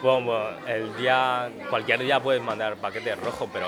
[0.02, 3.66] bueno, bueno, el día, cualquier día puedes mandar paquetes rojos, pero,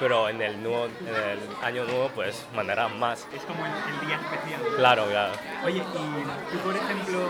[0.00, 3.28] pero en, el nuevo, en el año nuevo pues mandarás más.
[3.32, 4.60] Es como el, el día especial.
[4.76, 5.32] Claro, claro.
[5.64, 7.20] Oye, y tú, por ejemplo,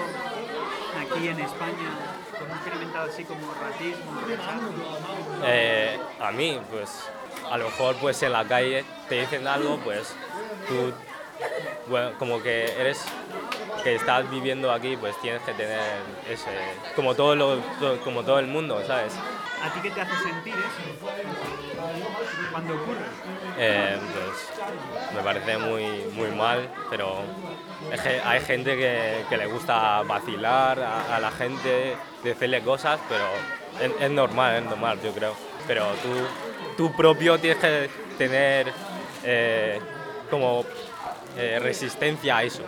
[1.01, 1.99] aquí en España,
[2.39, 4.13] ¿tú has experimentado así como racismo?
[5.45, 7.11] Eh, a mí, pues,
[7.51, 10.15] a lo mejor pues en la calle te dicen algo, pues
[10.69, 10.93] tú,
[11.89, 13.05] bueno, como que eres,
[13.83, 15.81] que estás viviendo aquí, pues tienes que tener
[16.29, 16.51] ese,
[16.95, 17.59] como todo, lo,
[18.05, 19.15] como todo el mundo, ¿sabes?
[19.63, 21.70] ¿A ti qué te hace sentir eso?
[22.51, 23.05] Cuando ocurre.
[23.59, 27.23] Eh, pues me parece muy, muy mal, pero
[27.93, 33.01] es que hay gente que, que le gusta vacilar a, a la gente, decirle cosas,
[33.09, 33.25] pero
[33.81, 35.35] es, es normal, es normal, yo creo.
[35.67, 36.09] Pero tú,
[36.77, 38.73] tú propio tienes que tener
[39.25, 39.81] eh,
[40.31, 40.65] como
[41.37, 42.63] eh, resistencia a eso.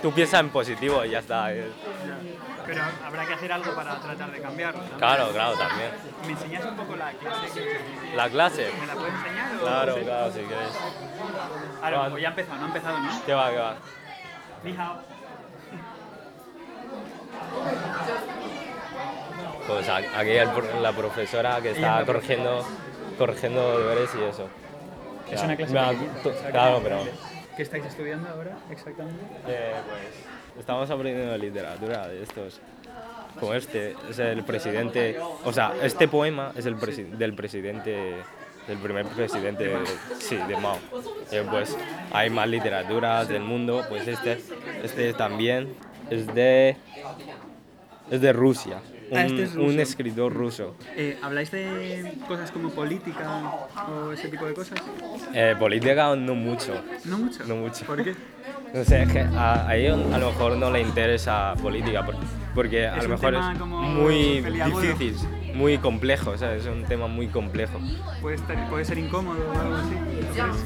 [0.00, 1.50] Tú piensas en positivo y ya está.
[2.66, 4.82] Pero habrá que hacer algo para tratar de cambiarlo.
[4.82, 4.96] ¿no?
[4.98, 5.90] Claro, claro, también.
[6.26, 7.52] ¿Me enseñas un poco la clase?
[7.52, 8.70] que- La clase.
[8.80, 9.56] ¿Me la puedes enseñar?
[9.56, 10.00] o- Claro, sí?
[10.02, 10.68] claro, si quieres.
[11.82, 13.22] Ahora, pues ya ha empezado, no ha empezado, ¿no?
[13.26, 13.74] ¿Qué va, qué va?
[14.64, 14.96] Ni hao.
[19.66, 22.64] Pues aquí el la profesora que está corrigiendo,
[23.18, 24.48] corrigiendo deberes y eso.
[25.30, 27.04] Es una clase me que- Claro, pero
[27.56, 29.22] ¿Qué estáis estudiando ahora exactamente?
[29.46, 32.60] eh, pues estamos aprendiendo literatura de estos.
[33.38, 38.16] Como este, es el presidente, o sea, este poema es el presi- del presidente,
[38.68, 39.78] del primer presidente, de,
[40.18, 40.76] sí, de Mao.
[41.30, 41.76] Eh, pues
[42.12, 44.38] hay más literaturas del mundo, pues este,
[44.82, 45.74] este también
[46.10, 46.76] es de,
[48.10, 48.80] es de Rusia,
[49.14, 50.74] Ah, este es un escritor ruso.
[50.96, 53.42] Eh, ¿Habláis de cosas como política
[53.88, 54.80] o ese tipo de cosas?
[55.34, 56.80] Eh, política no mucho.
[57.04, 57.44] No mucho.
[57.46, 57.84] No mucho.
[57.86, 58.14] ¿Por qué?
[58.72, 62.16] No sé, es que a, a ellos a lo mejor no le interesa política, por-
[62.54, 65.14] porque a lo mejor es muy difícil,
[65.52, 66.62] muy complejo, ¿sabes?
[66.64, 67.78] Es un tema muy complejo.
[68.22, 69.94] Puede, estar, puede ser incómodo o algo así.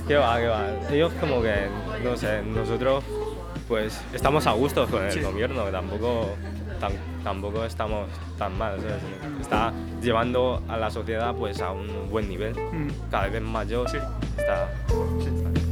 [0.07, 0.71] ¿Qué va, qué va?
[0.89, 1.53] Ellos como que,
[2.05, 3.03] no sé, nosotros
[3.67, 5.21] pues estamos a gusto con el Sí.
[5.23, 6.37] gobierno, que tampoco,
[6.79, 6.93] tam-
[7.25, 8.09] tampoco estamos
[8.39, 9.03] tan mal, ¿sabes?
[9.41, 12.89] Está llevando a la sociedad pues a un buen nivel, Mm.
[13.11, 13.97] cada vez mayor, Sí.
[14.37, 14.69] está...
[15.21, 15.67] Sí, está bien.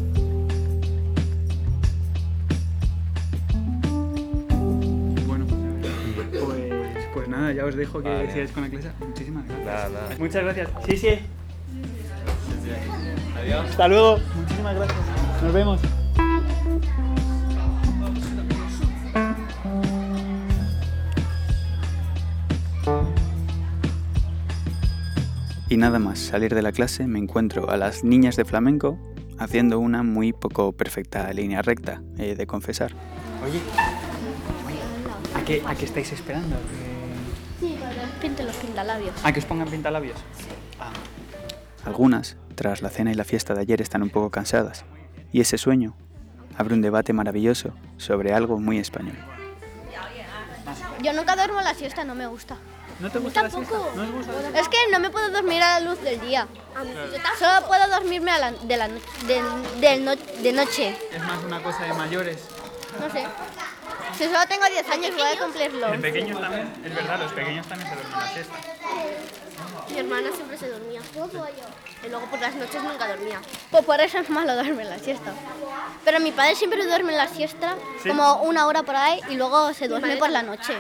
[5.27, 8.31] Bueno, pues, pues nada, ya os dejo que Vale.
[8.33, 8.91] sigáis con la clase.
[9.01, 9.67] Muchísimas gracias.
[9.67, 10.09] Nada, nada.
[10.19, 10.69] Muchas gracias.
[10.87, 11.09] Sí, sí.
[13.69, 14.19] Hasta luego.
[14.37, 14.99] Muchísimas gracias.
[15.43, 15.81] Nos vemos.
[25.75, 28.97] Y nada más salir de la clase me encuentro a las niñas de flamenco
[29.41, 32.93] haciendo una muy poco perfecta línea recta, he de confesar.
[33.45, 33.59] Oye,
[35.35, 36.55] ¿a qué, a qué estáis esperando?
[37.59, 37.77] ¿Que- Sí,
[38.23, 39.15] pinte los pintalabios.
[39.25, 40.17] ¿A que os pongan pintalabios?
[40.79, 40.93] Ah,
[41.85, 44.85] Algunas, tras la cena y la fiesta de ayer, están un poco cansadas,
[45.33, 45.97] y ese sueño
[46.57, 49.17] abre un debate maravilloso sobre algo muy español.
[51.03, 52.59] Yo nunca duermo la siesta, no me gusta.
[53.01, 53.77] ¿No te gusta la Tampoco.
[53.83, 53.97] siesta?
[53.97, 54.61] ¿No os gusta la siesta?
[54.61, 56.47] Es que no me puedo dormir a la luz del día.
[57.39, 59.43] Solo puedo dormirme a la, de, la de-
[59.81, 60.97] del no- de noche.
[61.13, 62.39] Es más una cosa de mayores.
[63.01, 63.25] No sé.
[64.17, 65.91] Si solo tengo 10 años voy a cumplirlo.
[65.91, 68.55] De pequeños también, es verdad, los pequeños también se duermen la siesta.
[69.91, 71.01] Mi hermana siempre se dormía.
[72.05, 73.41] Y luego por las noches nunca dormía.
[73.71, 75.33] Pues por eso es malo dormir la siesta.
[76.05, 78.09] Pero mi padre siempre duerme la siesta ¿Sí?
[78.09, 80.75] como una hora por ahí y luego se duerme por la noche.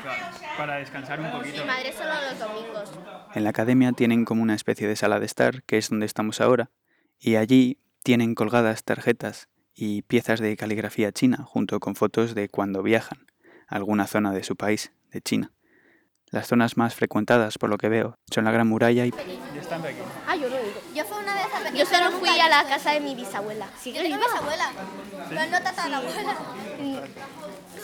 [0.56, 1.60] Para descansar un poquito.
[1.60, 2.90] Mi madre solo los domingos.
[3.34, 6.40] En la academia tienen como una especie de sala de estar, que es donde estamos
[6.40, 6.70] ahora,
[7.18, 12.82] y allí tienen colgadas tarjetas y piezas de caligrafía china junto con fotos de cuando
[12.82, 13.26] viajan
[13.66, 15.52] a alguna zona de su país, de China.
[16.30, 19.82] Las zonas más frecuentadas, por lo que veo, son la Gran Muralla y Ya están
[19.82, 19.98] de aquí.
[20.26, 20.56] Ah, yo no.
[20.94, 21.76] Yo fui una vez a Pekín.
[21.78, 23.68] Yo solo fui a la casa de mi bisabuela.
[23.80, 24.18] ¿Sigue viva?
[24.18, 24.72] bisabuela.
[25.28, 26.36] Pero no tatarabuela.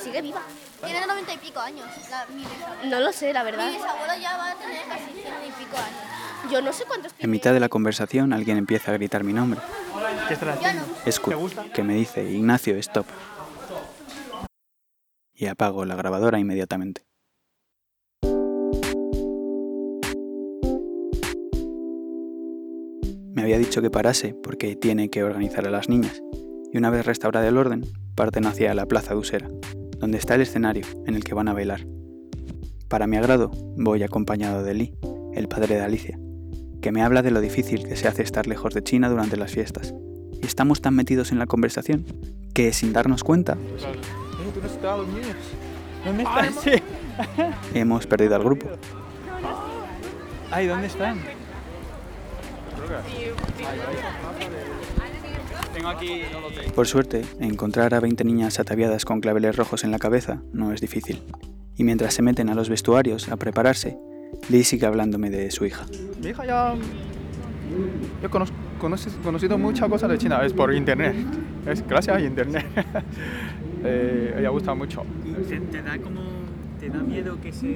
[0.02, 0.42] Sigue viva.
[0.84, 1.86] Tiene noventa y pico años.
[2.34, 2.84] mi bisabuela.
[2.86, 3.66] No lo sé, la verdad.
[3.66, 6.50] Mi bisabuelo ya va a tener casi cien y pico años.
[6.50, 9.60] Yo no sé cuántos en mitad de la conversación alguien empieza a gritar mi nombre.
[10.26, 10.84] ¿Qué estás haciendo?
[11.04, 13.06] Escu, que me dice Ignacio, stop.
[15.34, 17.02] Y apago la grabadora inmediatamente.
[23.32, 26.20] Me había dicho que parase porque tiene que organizar a las niñas,
[26.72, 29.48] y una vez restaurado el orden, parten hacia la plaza de Usera,
[29.98, 31.86] donde está el escenario en el que van a bailar.
[32.88, 34.94] Para mi agrado, voy acompañado de Lee,
[35.34, 36.18] el padre de Alicia,
[36.82, 39.52] que me habla de lo difícil que se hace estar lejos de China durante las
[39.52, 39.94] fiestas.
[40.42, 42.04] Y estamos tan metidos en la conversación
[42.52, 43.56] que, sin darnos cuenta,
[47.74, 48.66] hemos perdido al grupo.
[50.50, 51.20] Ay, ¿dónde están?
[56.74, 60.80] Por suerte, encontrar a 20 niñas ataviadas con claveles rojos en la cabeza no es
[60.80, 61.22] difícil.
[61.76, 63.96] Y mientras se meten a los vestuarios a prepararse,
[64.48, 65.86] Lee sigue hablándome de su hija.
[66.22, 66.74] Mi hija ya...
[68.22, 71.14] Yo conozco, conoces- conocido muchas cosas de China, es por internet.
[71.66, 72.66] Es gracias a internet.
[73.82, 75.04] Eh, ella gusta mucho.
[75.48, 76.20] ¿Te, te da como...
[76.78, 77.72] ¿Te da miedo que se,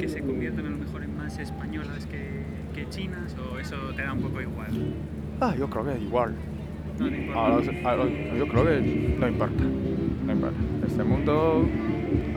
[0.00, 2.41] que se conviertan a lo mejor en más españolas que,
[2.74, 4.68] que chinas o eso te da un poco igual?
[5.40, 6.34] Ah, yo creo que igual.
[6.98, 7.46] No te importa.
[7.46, 9.64] A los- a los- yo creo que no importa.
[10.26, 10.56] No importa.
[10.86, 11.66] Este mundo,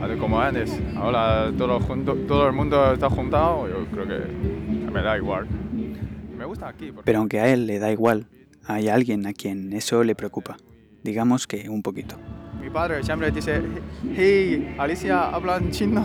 [0.02, 5.02] así como antes, ahora todo, junto, todo el mundo está juntado, yo creo que me
[5.02, 5.46] da igual.
[6.36, 6.86] Me gusta aquí.
[6.86, 8.26] Porque Pero aunque a él le da igual,
[8.66, 10.56] hay alguien a quien eso le preocupa.
[11.04, 12.16] Digamos que un poquito.
[12.60, 13.60] Mi padre siempre dice,
[14.16, 16.04] hey, Alicia, ¿hablan chino?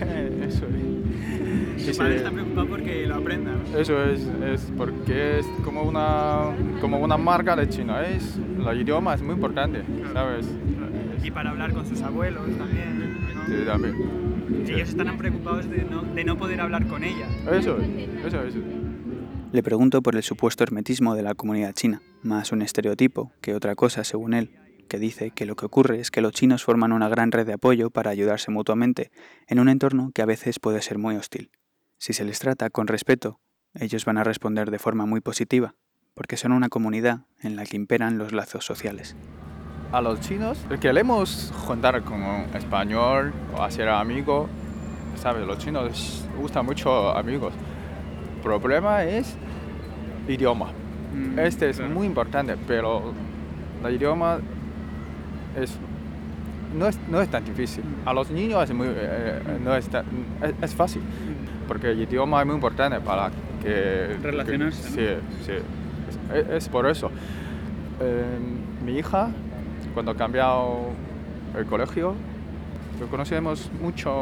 [0.42, 0.66] Eso
[1.90, 3.78] Dice, padre está preocupado porque lo aprenda, ¿no?
[3.78, 8.06] Eso es, es porque es como una, como una marca de China.
[8.06, 10.46] Es, el idioma es muy importante, ¿sabes?
[11.22, 12.98] Y para hablar con sus abuelos también,
[13.34, 13.46] ¿no?
[13.46, 14.30] Sí, también.
[14.68, 17.26] Ellos están preocupados de no, de no poder hablar con ella.
[17.50, 18.54] Eso es, eso es.
[19.52, 23.74] Le pregunto por el supuesto hermetismo de la comunidad china, más un estereotipo que otra
[23.74, 24.52] cosa según él,
[24.88, 27.54] que dice que lo que ocurre es que los chinos forman una gran red de
[27.54, 29.10] apoyo para ayudarse mutuamente
[29.48, 31.50] en un entorno que a veces puede ser muy hostil.
[32.02, 33.40] Si se les trata con respeto,
[33.74, 35.74] ellos van a responder de forma muy positiva,
[36.14, 39.14] porque son una comunidad en la que imperan los lazos sociales.
[39.92, 44.48] A los chinos queremos juntar con un español o hacer amigos,
[45.16, 45.46] ¿sabes?
[45.46, 47.52] Los chinos gustan mucho amigos.
[48.36, 49.34] El problema es
[50.26, 50.72] idioma.
[51.14, 51.92] Mm, Este es claro.
[51.92, 53.12] muy importante, pero
[53.84, 54.38] el idioma
[55.54, 55.74] es,
[56.74, 57.84] no, es, no es tan difícil.
[58.06, 60.06] A los niños es, muy, eh, no es, tan-
[60.42, 61.02] es, es fácil,
[61.70, 63.30] porque el idioma es muy importante para
[63.62, 64.16] que...
[64.20, 65.52] Relacionarse, que- sí, sí.
[66.34, 67.12] Es, es por eso.
[68.00, 68.24] Eh,
[68.84, 69.28] mi hija,
[69.94, 70.86] cuando ha cambiado
[71.56, 72.14] el colegio,
[72.98, 74.12] lo conocemos mucho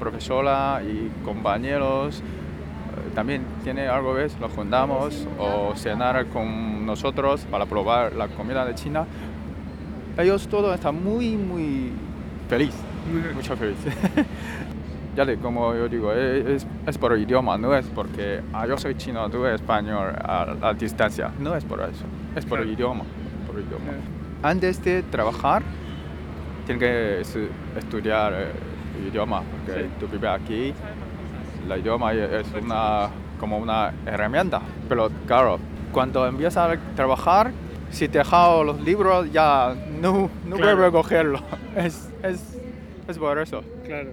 [0.00, 2.20] profesora y compañeros.
[2.20, 8.64] Eh, También tiene algo vez, nos juntamos o cenar con nosotros para probar la comida
[8.64, 9.04] de China.
[10.16, 11.92] Ellos todos están muy, muy
[12.48, 12.72] feliz,
[13.34, 13.76] mucho feliz.
[15.16, 18.76] ya de, como yo digo, e- es, es por idioma, no es porque ah, yo
[18.76, 21.30] soy chino, tú eres español a, a distancia.
[21.40, 22.04] No es por eso,
[22.36, 23.04] es por el idioma.
[23.46, 23.84] Por el idioma.
[24.42, 25.62] Antes de trabajar,
[26.66, 27.48] tienes que estu-
[27.78, 28.46] estudiar eh,
[29.00, 29.90] el idioma, porque Sí.
[29.98, 30.74] tú vives aquí,
[31.68, 33.08] el idioma es una,
[33.40, 34.60] como una herramienta.
[34.88, 35.58] Pero claro,
[35.92, 37.50] cuando empiezas a trabajar,
[37.90, 40.76] si te dejas los libros, ya no, no Claro.
[40.76, 41.40] vuelves a cogerlo.
[41.76, 42.58] Es, es,
[43.08, 43.62] es por eso.
[43.86, 44.10] Claro.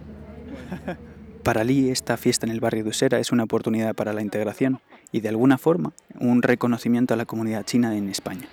[1.44, 4.80] Para Lee, esta fiesta en el barrio de Usera es una oportunidad para la integración
[5.12, 8.48] y, de alguna forma, un reconocimiento a la comunidad china en España.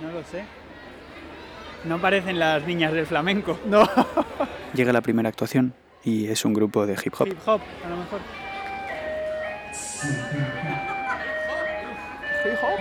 [0.00, 0.44] No lo sé.
[1.84, 3.58] No parecen las niñas del flamenco.
[3.66, 3.88] No.
[4.74, 7.28] Llega la primera actuación y es un grupo de hip hop.
[7.28, 8.20] Hip hop, a lo mejor.
[12.44, 12.80] Hip hop.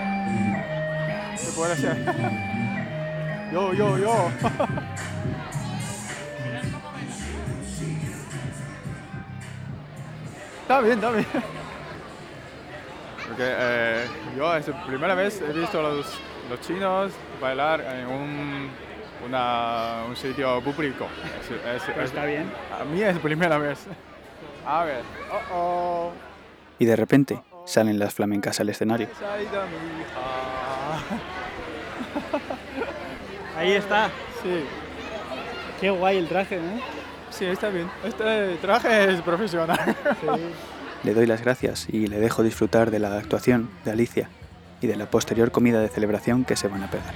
[1.38, 1.98] Se puede hacer.
[3.52, 4.32] Yo, yo, yo.
[10.70, 11.26] Está bien, está bien.
[13.28, 14.06] porque eh,
[14.38, 16.06] yo es la primera vez he visto los,
[16.48, 18.70] los chinos bailar en un,
[19.26, 21.08] una, un sitio público.
[21.42, 22.52] Es- es- está bien.
[22.80, 23.80] A mí es la primera vez.
[24.64, 25.02] A ver.
[25.52, 26.12] Oh, oh.
[26.78, 29.08] Y de repente salen las flamencas al escenario.
[33.58, 34.10] Ahí está.
[34.44, 34.66] Sí,
[35.82, 36.80] Qué guay el traje, ¿no?
[37.32, 37.89] Sí, está bien.
[38.04, 39.96] Este traje es profesional.
[41.04, 44.30] Le doy las gracias y le dejo disfrutar de la actuación de Alicia
[44.82, 47.13] y de la posterior comida de celebración que se van a pegar.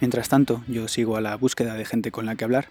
[0.00, 2.66] Mientras tanto, yo sigo a la búsqueda de gente con la que hablar,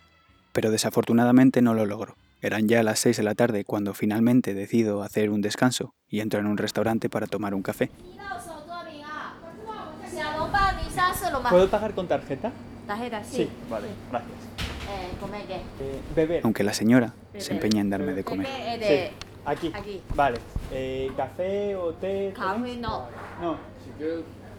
[0.54, 2.16] pero desafortunadamente no lo logro.
[2.42, 6.39] Eran ya las 6 de la tarde cuando finalmente decido hacer un descanso y entro
[6.39, 7.89] en un restaurante para tomar un café.
[11.50, 12.52] ¿Puedo pagar con tarjeta?
[12.88, 14.32] Tarjeta, Sí, vale, gracias.
[14.89, 15.56] Eh, ¿Comer qué?
[15.56, 16.42] Eh, beber.
[16.44, 18.48] Aunque la señora se empeña en darme de comer.
[18.50, 19.72] Eh, Sí, aquí.
[19.74, 20.02] aquí.
[20.16, 20.38] Vale.
[20.72, 22.34] Eh, ¿Café o té?
[22.36, 23.08] Café no.
[23.42, 23.58] No.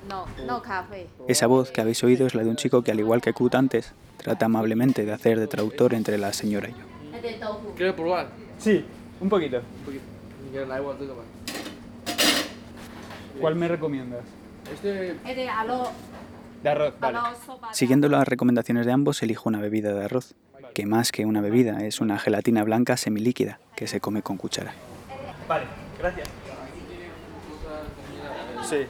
[0.08, 1.06] No, no café.
[1.28, 3.54] Esa voz que habéis oído es la de un chico que, al igual que Kut
[3.54, 3.92] antes,
[4.24, 7.74] Trata amablemente de hacer de traductor entre la señora y yo.
[7.76, 8.28] ¿Quieres probar?
[8.58, 8.82] Sí,
[9.20, 9.58] un poquito.
[9.58, 10.04] Un poquito.
[13.38, 14.22] ¿Cuál me recomiendas?
[14.72, 15.12] Este...
[15.34, 15.90] de arroz.
[16.62, 16.94] De arroz.
[17.72, 20.34] Siguiendo las recomendaciones de ambos, elijo una bebida de arroz,
[20.72, 24.72] que más que una bebida es una gelatina blanca semilíquida que se come con cuchara.
[25.46, 25.66] Vale,
[25.98, 26.28] gracias.
[28.62, 28.86] Sí.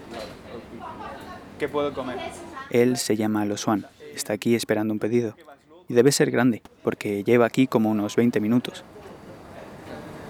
[1.59, 2.18] ¿Qué puedo comer?
[2.70, 5.35] Él se llama Losuan está aquí esperando un pedido.
[5.88, 8.85] Y debe ser grande, porque lleva aquí como unos 20 minutos.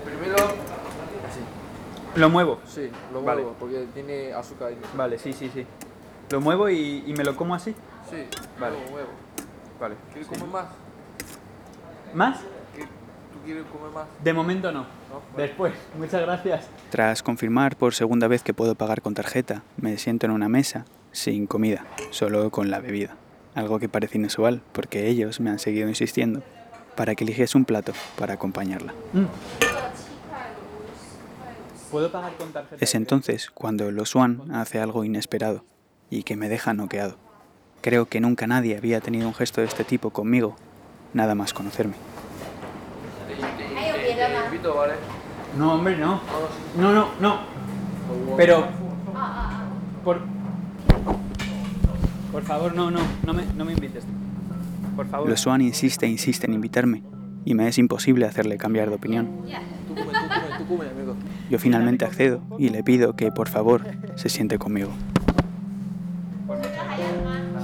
[0.05, 1.41] primero así.
[2.17, 2.59] Lo muevo.
[2.67, 3.43] Sí, lo Vale.
[3.43, 4.79] muevo porque tiene azúcar ahí.
[4.97, 5.65] Vale, sí, sí, sí.
[6.31, 7.73] Lo muevo y, y me lo como así.
[8.11, 8.17] Sí,
[8.59, 8.77] Vale.
[8.85, 9.09] lo muevo.
[9.81, 9.95] Vale.
[10.13, 10.67] ¿Quieres comer más?
[12.15, 12.39] ¿Más?
[12.75, 14.07] ¿Qué- ¿Tú quieres comer más?
[14.23, 14.87] De momento no.
[15.33, 15.47] vale.
[15.49, 15.73] Después.
[15.99, 16.67] Muchas gracias.
[16.91, 20.85] Tras confirmar por segunda vez que puedo pagar con tarjeta, me siento en una mesa,
[21.13, 23.17] sin comida, solo con la bebida.
[23.55, 26.43] Algo que parece inusual, porque ellos me han seguido insistiendo
[26.97, 28.93] para que eligiese un plato para acompañarla.
[31.91, 32.85] ¿Puedo pagar con tarjeta?
[32.85, 35.65] Es entonces cuando Losuan hace algo inesperado
[36.11, 37.17] y que me deja noqueado.
[37.81, 40.57] Creo que nunca nadie había tenido un gesto de este tipo conmigo,
[41.13, 41.95] nada más conocerme.
[45.59, 46.21] No, hombre, no.
[46.77, 47.39] No, no, no.
[48.37, 48.67] Pero.
[50.03, 50.21] Por.
[52.35, 52.99] Por favor, no, no.
[53.25, 54.03] No me, no me invites.
[54.97, 55.29] Por favor.
[55.29, 57.05] Losuan insiste e insiste en invitarme
[57.45, 59.31] y me es imposible hacerle cambiar de opinión.
[61.49, 63.83] Yo finalmente accedo y le pido que por favor
[64.17, 64.91] se siente conmigo.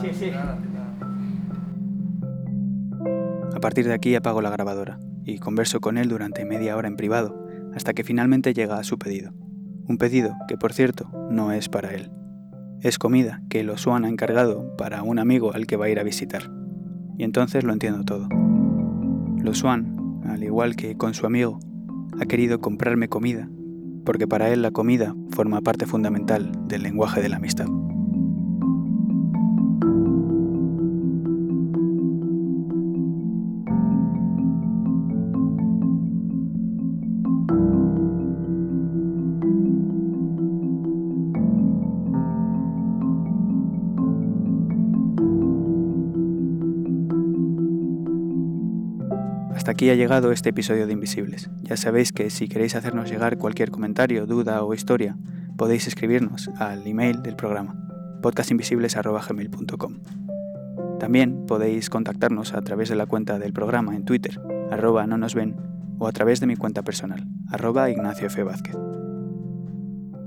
[0.02, 0.30] Sí, sí.
[3.52, 6.94] A partir de aquí apago la grabadora y converso con él durante media hora en
[6.94, 9.33] privado hasta que finalmente llega a su pedido.
[9.88, 12.12] Un pedido que, por cierto, no es para él.
[12.82, 16.02] Es comida que Losuan ha encargado para un amigo al que va a ir a
[16.02, 16.50] visitar.
[17.18, 18.26] Y entonces lo entiendo todo.
[19.42, 21.60] Losuan, al igual que con su amigo,
[22.18, 23.50] ha querido comprarme comida,
[24.06, 27.66] porque para él la comida forma parte fundamental del lenguaje de la amistad.
[49.70, 51.48] Aquí ha llegado este episodio de Invisibles.
[51.62, 55.16] Ya sabéis que si queréis hacernos llegar cualquier comentario, duda o historia,
[55.56, 57.76] podéis escribirnos al email del programa,
[58.20, 60.00] podcastinvisibles.gmail.com.
[60.98, 64.40] También podéis contactarnos a través de la cuenta del programa en Twitter,
[64.72, 65.54] arroba no nos ven,
[66.00, 68.26] o a través de mi cuenta personal, arroba Ignacio.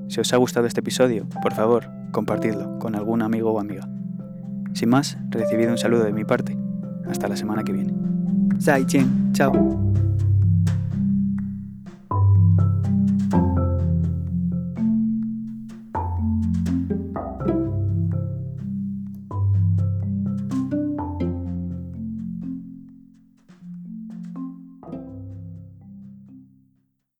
[0.08, 3.89] Si os ha gustado este episodio, por favor, compartidlo con algún amigo o amiga.
[4.71, 6.58] Sin más, recibid un saludo de mi parte.
[7.10, 7.93] Hasta la semana que viene.
[8.63, 9.52] 再见，chào。